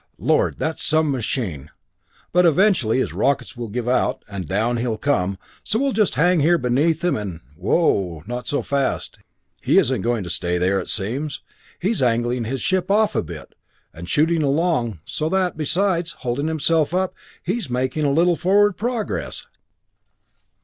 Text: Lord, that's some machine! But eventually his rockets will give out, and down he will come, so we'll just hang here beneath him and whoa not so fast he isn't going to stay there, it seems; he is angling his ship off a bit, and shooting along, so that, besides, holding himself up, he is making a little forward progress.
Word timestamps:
Lord, 0.17 0.57
that's 0.57 0.83
some 0.83 1.11
machine! 1.11 1.69
But 2.31 2.43
eventually 2.43 2.97
his 2.97 3.13
rockets 3.13 3.55
will 3.55 3.67
give 3.69 3.87
out, 3.87 4.25
and 4.27 4.47
down 4.47 4.77
he 4.77 4.87
will 4.87 4.97
come, 4.97 5.37
so 5.63 5.77
we'll 5.77 5.91
just 5.91 6.15
hang 6.15 6.39
here 6.39 6.57
beneath 6.57 7.03
him 7.03 7.15
and 7.15 7.39
whoa 7.55 8.23
not 8.25 8.47
so 8.47 8.63
fast 8.63 9.19
he 9.61 9.77
isn't 9.77 10.01
going 10.01 10.23
to 10.23 10.29
stay 10.31 10.57
there, 10.57 10.79
it 10.79 10.89
seems; 10.89 11.43
he 11.79 11.91
is 11.91 12.01
angling 12.01 12.45
his 12.45 12.63
ship 12.63 12.89
off 12.89 13.15
a 13.15 13.21
bit, 13.21 13.53
and 13.93 14.09
shooting 14.09 14.41
along, 14.41 15.01
so 15.05 15.29
that, 15.29 15.55
besides, 15.55 16.13
holding 16.21 16.47
himself 16.47 16.95
up, 16.95 17.13
he 17.43 17.57
is 17.57 17.69
making 17.69 18.03
a 18.03 18.11
little 18.11 18.35
forward 18.35 18.77
progress. 18.77 19.45